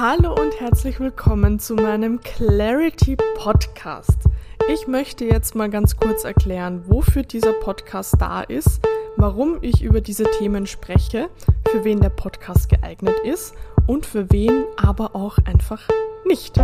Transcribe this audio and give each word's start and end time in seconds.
Hallo 0.00 0.32
und 0.32 0.60
herzlich 0.60 1.00
willkommen 1.00 1.58
zu 1.58 1.74
meinem 1.74 2.20
Clarity 2.20 3.16
Podcast. 3.36 4.16
Ich 4.72 4.86
möchte 4.86 5.24
jetzt 5.24 5.56
mal 5.56 5.68
ganz 5.68 5.96
kurz 5.96 6.22
erklären, 6.22 6.84
wofür 6.86 7.24
dieser 7.24 7.52
Podcast 7.54 8.14
da 8.20 8.42
ist, 8.42 8.80
warum 9.16 9.58
ich 9.60 9.82
über 9.82 10.00
diese 10.00 10.30
Themen 10.38 10.68
spreche, 10.68 11.30
für 11.68 11.82
wen 11.82 12.00
der 12.00 12.10
Podcast 12.10 12.68
geeignet 12.68 13.16
ist 13.24 13.56
und 13.88 14.06
für 14.06 14.30
wen 14.30 14.66
aber 14.76 15.16
auch 15.16 15.38
einfach 15.38 15.82
nicht. 16.24 16.56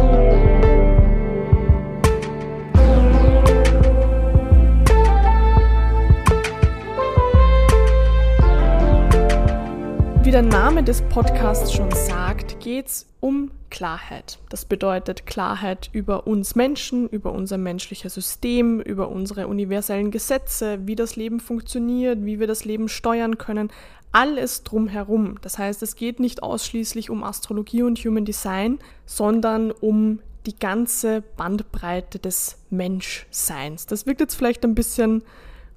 Wie 10.22 10.30
der 10.30 10.42
Name 10.42 10.84
des 10.84 11.02
Podcasts 11.02 11.72
schon 11.72 11.90
sagt, 11.90 12.33
geht 12.64 12.86
es 12.86 13.06
um 13.20 13.50
Klarheit. 13.68 14.38
Das 14.48 14.64
bedeutet 14.64 15.26
Klarheit 15.26 15.90
über 15.93 16.26
uns 16.26 16.54
Menschen, 16.54 17.06
über 17.11 17.32
unser 17.32 17.58
menschliches 17.58 18.14
System, 18.14 18.80
über 18.80 19.11
unsere 19.11 19.48
universellen 19.48 20.11
Gesetze, 20.11 20.79
wie 20.86 20.96
das 20.96 21.14
Leben 21.14 21.40
funktioniert, 21.40 22.25
wie 22.25 22.40
wir 22.40 22.46
das 22.46 22.64
Leben 22.64 22.89
steuern 22.89 23.36
können. 23.36 23.70
Alles 24.12 24.62
drumherum. 24.62 25.36
Das 25.42 25.58
heißt, 25.58 25.82
es 25.82 25.94
geht 25.94 26.20
nicht 26.20 26.42
ausschließlich 26.42 27.11
um 27.11 27.22
Astrologie 27.22 27.82
und 27.82 27.98
Human 27.98 28.25
Design, 28.25 28.78
sondern 29.04 29.70
um 29.70 30.20
die 30.46 30.58
ganze 30.58 31.22
Bandbreite 31.36 32.19
des 32.19 32.56
Menschseins. 32.70 33.84
Das 33.86 34.06
wirkt 34.06 34.20
jetzt 34.20 34.36
vielleicht 34.36 34.64
ein 34.64 34.75
bisschen 34.75 35.22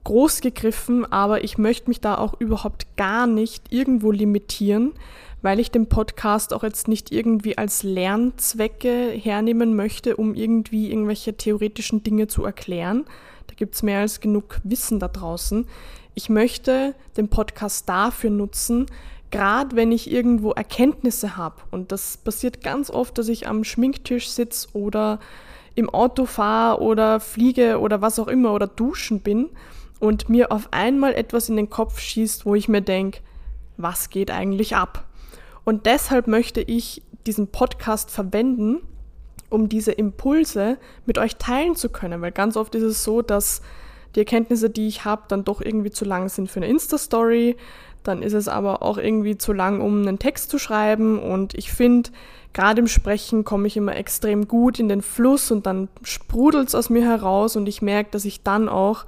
groß 0.06 0.40
gegriffen, 0.40 1.12
aber 1.12 1.44
ich 1.44 1.58
möchte 1.58 1.90
mich 1.90 2.00
da 2.00 2.18
auch 2.18 2.40
überhaupt 2.40 2.96
gar 2.96 3.28
nicht 3.28 3.74
irgendwo 3.74 4.12
limitieren, 4.12 4.94
weil 5.42 5.60
ich 5.60 5.72
den 5.72 5.88
Podcast 5.88 6.54
auch 6.54 6.64
jetzt 6.64 6.88
nicht 6.88 7.12
irgendwie 7.12 7.58
als 7.58 7.84
Lernzwecke 7.84 9.12
hernehmen 9.12 9.76
möchte, 9.76 10.18
um 10.18 10.36
irgendwie 10.36 10.90
irgendwelche 10.92 11.36
theoretischen 11.36 12.04
Dinge 12.04 12.28
zu 12.28 12.44
erklären. 12.44 13.06
Da 13.48 13.54
gibt 13.56 13.76
es 13.76 13.84
mehr 13.84 14.00
als 14.00 14.20
genug 14.20 14.60
Wissen 14.64 15.00
da 15.00 15.08
draußen. 15.08 15.66
Ich 16.16 16.30
möchte 16.30 16.96
den 17.16 17.30
Podcast 17.30 17.88
dafür 17.88 18.32
nutzen, 18.32 18.88
gerade 19.30 19.76
wenn 19.76 19.92
ich 19.92 20.12
irgendwo 20.12 20.52
Erkenntnisse 20.52 21.38
habe. 21.38 21.56
Und 21.72 21.92
das 21.92 22.18
passiert 22.18 22.64
ganz 22.64 22.90
oft, 22.90 23.18
dass 23.18 23.28
ich 23.28 23.48
am 23.48 23.64
Schminktisch 23.64 24.30
sitze 24.30 24.70
oder 24.74 25.20
im 25.76 25.90
Auto 25.90 26.26
fahre 26.26 26.82
oder 26.82 27.20
fliege 27.20 27.80
oder 27.80 28.02
was 28.02 28.18
auch 28.18 28.28
immer 28.28 28.54
oder 28.54 28.66
duschen 28.66 29.20
bin 29.20 29.50
und 30.00 30.28
mir 30.28 30.52
auf 30.52 30.70
einmal 30.72 31.14
etwas 31.14 31.50
in 31.50 31.56
den 31.56 31.70
Kopf 31.70 32.00
schießt, 32.00 32.46
wo 32.46 32.56
ich 32.56 32.68
mir 32.68 32.82
denke, 32.82 33.20
was 33.78 34.10
geht 34.10 34.32
eigentlich 34.32 34.76
ab? 34.76 35.07
Und 35.68 35.86
deshalb 35.86 36.28
möchte 36.28 36.62
ich 36.62 37.02
diesen 37.26 37.50
Podcast 37.50 38.10
verwenden, 38.10 38.78
um 39.50 39.68
diese 39.68 39.92
Impulse 39.92 40.78
mit 41.06 41.18
euch 41.18 41.36
teilen 41.36 41.76
zu 41.76 41.90
können, 41.90 42.22
weil 42.22 42.32
ganz 42.32 42.56
oft 42.56 42.74
ist 42.74 42.84
es 42.84 43.04
so, 43.04 43.22
dass 43.22 43.62
die 44.16 44.20
Erkenntnisse, 44.20 44.70
die 44.70 44.88
ich 44.88 45.04
habe, 45.04 45.24
dann 45.28 45.44
doch 45.44 45.60
irgendwie 45.60 45.92
zu 45.92 46.06
lang 46.06 46.30
sind 46.30 46.50
für 46.50 46.62
eine 46.62 46.70
Insta-Story. 46.70 47.58
Dann 48.04 48.22
ist 48.22 48.32
es 48.32 48.48
aber 48.48 48.82
auch 48.82 48.98
irgendwie 48.98 49.38
zu 49.38 49.52
lang, 49.52 49.82
um 49.82 50.04
einen 50.04 50.20
Text 50.20 50.52
zu 50.52 50.58
schreiben. 50.58 51.20
Und 51.20 51.54
ich 51.54 51.70
finde, 51.70 52.12
gerade 52.54 52.80
im 52.80 52.88
Sprechen 52.88 53.44
komme 53.44 53.68
ich 53.68 53.76
immer 53.76 53.98
extrem 53.98 54.48
gut 54.48 54.80
in 54.80 54.88
den 54.88 55.02
Fluss 55.02 55.52
und 55.52 55.66
dann 55.66 55.90
sprudelt 56.02 56.70
es 56.70 56.76
aus 56.76 56.90
mir 56.90 57.04
heraus 57.04 57.58
und 57.58 57.68
ich 57.68 57.82
merke, 57.82 58.12
dass 58.12 58.24
ich 58.24 58.42
dann 58.42 58.70
auch 58.70 59.06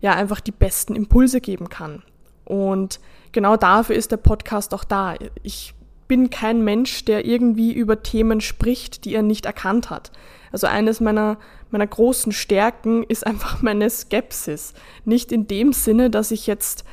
ja 0.00 0.14
einfach 0.14 0.40
die 0.40 0.52
besten 0.52 0.96
Impulse 0.96 1.42
geben 1.42 1.68
kann. 1.68 2.02
Und 2.46 2.98
genau 3.32 3.58
dafür 3.58 3.94
ist 3.94 4.10
der 4.10 4.16
Podcast 4.16 4.72
auch 4.72 4.84
da. 4.84 5.14
Ich 5.42 5.74
bin 6.08 6.30
kein 6.30 6.64
Mensch, 6.64 7.04
der 7.04 7.26
irgendwie 7.26 7.72
über 7.72 8.02
Themen 8.02 8.40
spricht, 8.40 9.04
die 9.04 9.14
er 9.14 9.22
nicht 9.22 9.46
erkannt 9.46 9.90
hat. 9.90 10.10
Also 10.50 10.66
eines 10.66 11.00
meiner, 11.00 11.38
meiner 11.70 11.86
großen 11.86 12.32
Stärken 12.32 13.04
ist 13.04 13.26
einfach 13.26 13.62
meine 13.62 13.88
Skepsis. 13.88 14.74
Nicht 15.04 15.30
in 15.30 15.46
dem 15.46 15.72
Sinne, 15.72 16.10
dass 16.10 16.30
ich 16.30 16.46
jetzt 16.46 16.84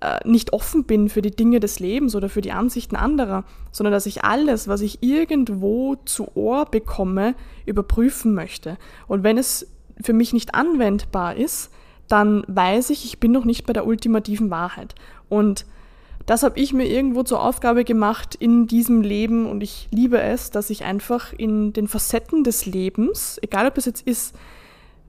äh, 0.00 0.18
nicht 0.28 0.52
offen 0.52 0.84
bin 0.84 1.08
für 1.08 1.22
die 1.22 1.30
Dinge 1.30 1.60
des 1.60 1.78
Lebens 1.78 2.14
oder 2.14 2.28
für 2.28 2.40
die 2.40 2.52
Ansichten 2.52 2.96
anderer, 2.96 3.44
sondern 3.70 3.92
dass 3.92 4.06
ich 4.06 4.24
alles, 4.24 4.68
was 4.68 4.80
ich 4.80 5.02
irgendwo 5.02 5.96
zu 6.04 6.36
Ohr 6.36 6.66
bekomme, 6.66 7.34
überprüfen 7.64 8.34
möchte. 8.34 8.76
Und 9.06 9.22
wenn 9.22 9.38
es 9.38 9.68
für 10.02 10.12
mich 10.12 10.32
nicht 10.32 10.54
anwendbar 10.54 11.36
ist, 11.36 11.70
dann 12.08 12.44
weiß 12.48 12.90
ich, 12.90 13.04
ich 13.04 13.20
bin 13.20 13.32
noch 13.32 13.44
nicht 13.44 13.66
bei 13.66 13.72
der 13.72 13.86
ultimativen 13.86 14.50
Wahrheit. 14.50 14.94
Und 15.28 15.64
das 16.26 16.42
habe 16.42 16.58
ich 16.58 16.72
mir 16.72 16.86
irgendwo 16.86 17.22
zur 17.22 17.42
Aufgabe 17.42 17.84
gemacht 17.84 18.34
in 18.34 18.66
diesem 18.66 19.02
Leben 19.02 19.46
und 19.46 19.62
ich 19.62 19.88
liebe 19.90 20.20
es, 20.20 20.50
dass 20.50 20.70
ich 20.70 20.84
einfach 20.84 21.32
in 21.32 21.72
den 21.72 21.86
Facetten 21.86 22.44
des 22.44 22.64
Lebens, 22.64 23.38
egal 23.42 23.66
ob 23.66 23.76
es 23.76 23.84
jetzt 23.84 24.06
ist, 24.06 24.34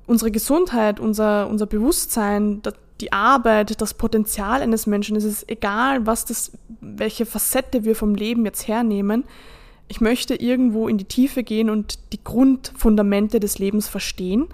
unsere 0.08 0.32
Gesundheit, 0.32 1.00
unser, 1.00 1.48
unser 1.48 1.66
Bewusstsein, 1.66 2.62
die 3.02 3.14
Arbeit, 3.14 3.82
das 3.82 3.94
Potenzial 3.94 4.62
eines 4.62 4.88
Menschen, 4.88 5.16
es 5.16 5.24
ist 5.24 5.50
egal, 5.50 6.06
was 6.06 6.26
das, 6.26 6.52
welche 6.82 7.26
Facette 7.26 7.84
wir 7.86 7.96
vom 7.96 8.16
Leben 8.16 8.46
jetzt 8.46 8.68
hernehmen. 8.68 9.24
Ich 9.88 10.02
möchte 10.02 10.36
irgendwo 10.36 10.88
in 10.88 10.98
die 10.98 11.06
Tiefe 11.06 11.44
gehen 11.44 11.70
und 11.70 12.00
die 12.14 12.24
Grundfundamente 12.24 13.40
des 13.40 13.60
Lebens 13.60 13.88
verstehen 13.88 14.48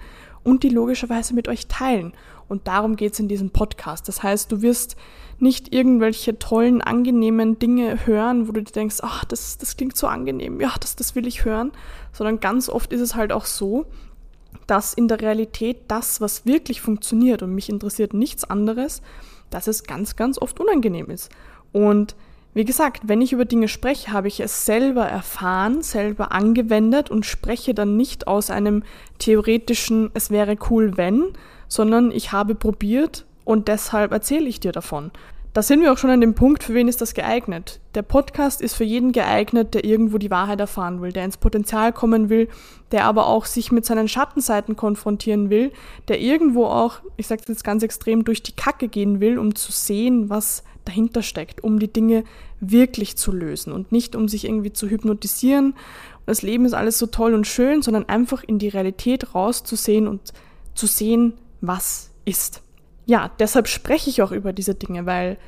und 0.44 0.62
die 0.62 0.68
logischerweise 0.68 1.34
mit 1.34 1.48
euch 1.48 1.66
teilen. 1.66 2.12
Und 2.48 2.68
darum 2.68 2.96
geht 2.96 3.14
es 3.14 3.20
in 3.20 3.28
diesem 3.28 3.50
Podcast. 3.50 4.08
Das 4.08 4.22
heißt, 4.22 4.52
du 4.52 4.62
wirst 4.62 4.96
nicht 5.38 5.74
irgendwelche 5.74 6.38
tollen, 6.38 6.82
angenehmen 6.82 7.58
Dinge 7.58 8.06
hören, 8.06 8.46
wo 8.46 8.52
du 8.52 8.62
dir 8.62 8.72
denkst, 8.72 8.98
ach, 9.02 9.24
das, 9.24 9.58
das 9.58 9.76
klingt 9.76 9.96
so 9.96 10.06
angenehm, 10.06 10.60
ja, 10.60 10.72
das, 10.78 10.94
das 10.94 11.14
will 11.14 11.26
ich 11.26 11.44
hören, 11.44 11.72
sondern 12.12 12.40
ganz 12.40 12.68
oft 12.68 12.92
ist 12.92 13.00
es 13.00 13.14
halt 13.14 13.32
auch 13.32 13.44
so, 13.44 13.86
dass 14.66 14.94
in 14.94 15.08
der 15.08 15.20
Realität 15.20 15.78
das, 15.88 16.20
was 16.20 16.46
wirklich 16.46 16.80
funktioniert 16.80 17.42
und 17.42 17.54
mich 17.54 17.68
interessiert 17.68 18.14
nichts 18.14 18.44
anderes, 18.44 19.02
dass 19.50 19.66
es 19.66 19.84
ganz, 19.84 20.16
ganz 20.16 20.38
oft 20.38 20.60
unangenehm 20.60 21.10
ist. 21.10 21.30
Und 21.72 22.14
wie 22.54 22.64
gesagt, 22.64 23.02
wenn 23.06 23.22
ich 23.22 23.32
über 23.32 23.46
Dinge 23.46 23.68
spreche, 23.68 24.12
habe 24.12 24.28
ich 24.28 24.40
es 24.40 24.66
selber 24.66 25.04
erfahren, 25.04 25.82
selber 25.82 26.32
angewendet 26.32 27.10
und 27.10 27.24
spreche 27.24 27.72
dann 27.72 27.96
nicht 27.96 28.26
aus 28.26 28.50
einem 28.50 28.82
theoretischen, 29.18 30.10
es 30.12 30.30
wäre 30.30 30.56
cool, 30.68 30.96
wenn, 30.96 31.32
sondern 31.68 32.10
ich 32.10 32.32
habe 32.32 32.54
probiert 32.54 33.24
und 33.44 33.68
deshalb 33.68 34.12
erzähle 34.12 34.48
ich 34.48 34.60
dir 34.60 34.72
davon. 34.72 35.10
Da 35.54 35.60
sind 35.60 35.82
wir 35.82 35.92
auch 35.92 35.98
schon 35.98 36.08
an 36.08 36.22
dem 36.22 36.34
Punkt, 36.34 36.62
für 36.62 36.72
wen 36.72 36.88
ist 36.88 37.02
das 37.02 37.12
geeignet? 37.12 37.78
Der 37.94 38.00
Podcast 38.00 38.62
ist 38.62 38.74
für 38.74 38.84
jeden 38.84 39.12
geeignet, 39.12 39.74
der 39.74 39.84
irgendwo 39.84 40.16
die 40.16 40.30
Wahrheit 40.30 40.60
erfahren 40.60 41.02
will, 41.02 41.12
der 41.12 41.26
ins 41.26 41.36
Potenzial 41.36 41.92
kommen 41.92 42.30
will, 42.30 42.48
der 42.90 43.04
aber 43.04 43.26
auch 43.26 43.44
sich 43.44 43.70
mit 43.70 43.84
seinen 43.84 44.08
Schattenseiten 44.08 44.76
konfrontieren 44.76 45.50
will, 45.50 45.70
der 46.08 46.22
irgendwo 46.22 46.64
auch, 46.64 47.00
ich 47.18 47.26
sage 47.26 47.42
jetzt 47.46 47.64
ganz 47.64 47.82
extrem, 47.82 48.24
durch 48.24 48.42
die 48.42 48.56
Kacke 48.56 48.88
gehen 48.88 49.20
will, 49.20 49.38
um 49.38 49.54
zu 49.54 49.72
sehen, 49.72 50.30
was 50.30 50.64
dahinter 50.86 51.20
steckt, 51.20 51.62
um 51.62 51.78
die 51.78 51.92
Dinge 51.92 52.24
wirklich 52.60 53.18
zu 53.18 53.30
lösen 53.30 53.74
und 53.74 53.92
nicht 53.92 54.16
um 54.16 54.28
sich 54.28 54.46
irgendwie 54.46 54.72
zu 54.72 54.88
hypnotisieren. 54.88 55.74
Das 56.24 56.40
Leben 56.40 56.64
ist 56.64 56.72
alles 56.72 56.98
so 56.98 57.06
toll 57.06 57.34
und 57.34 57.46
schön, 57.46 57.82
sondern 57.82 58.08
einfach 58.08 58.42
in 58.42 58.58
die 58.58 58.68
Realität 58.68 59.34
rauszusehen 59.34 60.08
und 60.08 60.32
zu 60.74 60.86
sehen, 60.86 61.34
was 61.60 62.10
ist. 62.24 62.62
Ja, 63.06 63.30
deshalb 63.38 63.68
spreche 63.68 64.10
ich 64.10 64.22
auch 64.22 64.32
über 64.32 64.52
diese 64.52 64.74
Dinge, 64.74 65.06
weil 65.06 65.38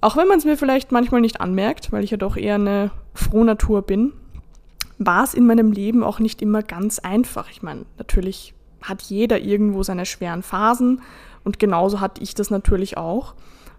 auch 0.00 0.16
wenn 0.16 0.28
man 0.28 0.38
es 0.38 0.44
mir 0.44 0.56
vielleicht 0.56 0.92
manchmal 0.92 1.20
nicht 1.20 1.40
anmerkt, 1.40 1.92
weil 1.92 2.04
ich 2.04 2.10
ja 2.10 2.16
doch 2.16 2.36
eher 2.36 2.56
eine 2.56 2.90
Frohnatur 3.14 3.82
bin, 3.82 4.12
war 4.98 5.24
es 5.24 5.34
in 5.34 5.46
meinem 5.46 5.72
Leben 5.72 6.02
auch 6.02 6.18
nicht 6.18 6.42
immer 6.42 6.62
ganz 6.62 6.98
einfach. 6.98 7.50
Ich 7.50 7.62
meine, 7.62 7.84
natürlich 7.98 8.54
hat 8.82 9.02
jeder 9.02 9.40
irgendwo 9.40 9.82
seine 9.82 10.06
schweren 10.06 10.42
Phasen 10.42 11.02
und 11.44 11.58
genauso 11.58 12.00
hatte 12.00 12.22
ich 12.22 12.34
das 12.34 12.50
natürlich 12.50 12.96
auch. 12.96 13.34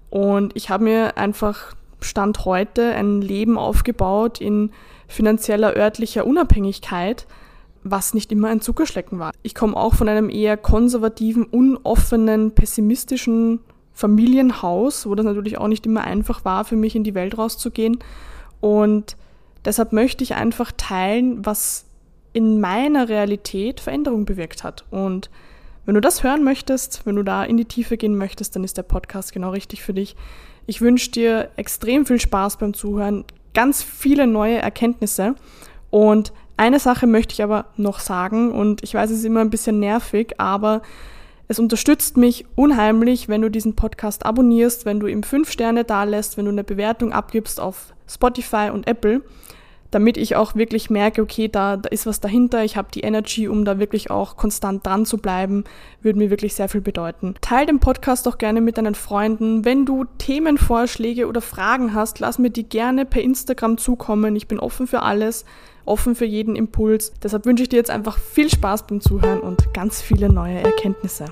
Und 0.10 0.56
ich 0.56 0.70
habe 0.70 0.86
mir 0.86 1.18
einfach 1.18 1.76
Stand 2.02 2.46
heute 2.46 2.94
ein 2.96 3.22
Leben 3.22 3.58
aufgebaut 3.58 4.40
in 4.42 4.72
finanzieller 5.08 5.76
örtlicher 5.76 6.26
Unabhängigkeit, 6.26 7.28
was 7.92 8.14
nicht 8.14 8.32
immer 8.32 8.50
ein 8.50 8.62
Zuckerschlecken 8.62 9.20
war. 9.20 9.32
Ich 9.44 9.56
komme 9.56 9.76
auch 9.76 9.94
von 9.94 10.10
einem 10.10 10.30
eher 10.30 10.58
konservativen, 10.58 11.46
unoffenen, 11.46 12.52
pessimistischen 12.52 13.60
Familienhaus, 13.94 15.06
wo 15.06 15.16
das 15.16 15.26
natürlich 15.26 15.58
auch 15.58 15.68
nicht 15.68 15.86
immer 15.86 16.04
einfach 16.04 16.46
war, 16.46 16.66
für 16.66 16.76
mich 16.76 16.96
in 16.96 17.04
die 17.04 17.16
Welt 17.16 17.38
rauszugehen. 17.38 18.00
Und 18.62 19.18
deshalb 19.66 19.94
möchte 19.94 20.24
ich 20.24 20.36
einfach 20.36 20.72
teilen, 20.76 21.46
was 21.46 21.86
in 22.34 22.60
meiner 22.60 23.10
Realität 23.10 23.80
Veränderung 23.80 24.26
bewirkt 24.26 24.64
hat. 24.64 24.86
Und 24.92 25.30
wenn 25.86 25.96
du 25.96 26.02
das 26.02 26.24
hören 26.24 26.44
möchtest, 26.44 27.06
wenn 27.06 27.16
du 27.16 27.24
da 27.24 27.44
in 27.44 27.58
die 27.58 27.66
Tiefe 27.66 27.98
gehen 27.98 28.16
möchtest, 28.16 28.56
dann 28.56 28.64
ist 28.64 28.78
der 28.78 28.84
Podcast 28.84 29.34
genau 29.34 29.50
richtig 29.50 29.82
für 29.82 29.94
dich. 29.94 30.16
Ich 30.68 30.82
wünsche 30.82 31.12
dir 31.12 31.50
extrem 31.56 32.06
viel 32.06 32.20
Spaß 32.20 32.58
beim 32.58 32.74
Zuhören, 32.74 33.26
ganz 33.54 33.82
viele 33.82 34.28
neue 34.28 34.60
Erkenntnisse 34.60 35.36
und 35.90 36.32
eine 36.60 36.80
Sache 36.80 37.08
möchte 37.08 37.34
ich 37.34 37.42
aber 37.42 37.66
noch 37.78 38.00
sagen 38.00 38.52
und 38.52 38.84
ich 38.84 38.94
weiß, 38.94 39.10
es 39.10 39.20
ist 39.20 39.26
immer 39.26 39.40
ein 39.40 39.50
bisschen 39.50 39.80
nervig, 39.80 40.34
aber 40.40 40.82
es 41.48 41.58
unterstützt 41.58 42.18
mich 42.18 42.46
unheimlich, 42.56 43.30
wenn 43.30 43.42
du 43.42 43.50
diesen 43.50 43.78
Podcast 43.78 44.26
abonnierst, 44.26 44.86
wenn 44.86 45.00
du 45.00 45.08
ihm 45.08 45.24
fünf 45.24 45.52
Sterne 45.52 45.86
dalässt, 45.86 46.36
wenn 46.38 46.46
du 46.46 46.52
eine 46.52 46.66
Bewertung 46.66 47.14
abgibst 47.14 47.62
auf 47.62 47.94
Spotify 48.08 48.72
und 48.74 48.88
Apple. 48.88 49.22
Damit 49.92 50.18
ich 50.18 50.36
auch 50.36 50.56
wirklich 50.56 50.90
merke, 50.90 51.22
okay, 51.22 51.48
da, 51.48 51.78
da 51.78 51.90
ist 51.90 52.06
was 52.06 52.20
dahinter, 52.20 52.64
ich 52.64 52.78
habe 52.78 52.90
die 52.94 53.02
Energy, 53.02 53.48
um 53.48 53.66
da 53.66 53.80
wirklich 53.80 54.12
auch 54.12 54.38
konstant 54.38 54.86
dran 54.86 55.06
zu 55.06 55.18
bleiben, 55.18 55.64
würde 56.02 56.20
mir 56.20 56.30
wirklich 56.30 56.54
sehr 56.54 56.70
viel 56.70 56.82
bedeuten. 56.82 57.36
Teil 57.42 57.66
den 57.66 57.80
Podcast 57.80 58.28
auch 58.28 58.38
gerne 58.38 58.62
mit 58.62 58.78
deinen 58.78 58.96
Freunden. 58.96 59.66
Wenn 59.66 59.86
du 59.86 60.06
Themenvorschläge 60.18 61.28
oder 61.28 61.42
Fragen 61.42 61.94
hast, 61.94 62.20
lass 62.20 62.40
mir 62.40 62.52
die 62.52 62.68
gerne 62.68 63.06
per 63.06 63.22
Instagram 63.22 63.78
zukommen. 63.78 64.36
Ich 64.36 64.48
bin 64.48 64.60
offen 64.60 64.88
für 64.88 65.02
alles, 65.02 65.46
offen 65.86 66.16
für 66.16 66.26
jeden 66.26 66.56
Impuls. 66.56 67.14
Deshalb 67.24 67.46
wünsche 67.46 67.64
ich 67.64 67.70
dir 67.70 67.78
jetzt 67.78 67.92
einfach 67.92 68.20
viel 68.20 68.50
Spaß 68.50 68.88
beim 68.88 69.02
Zuhören 69.02 69.40
und 69.40 69.74
ganz 69.74 70.02
viele 70.02 70.32
neue 70.32 70.60
Erkenntnisse. 70.60 71.26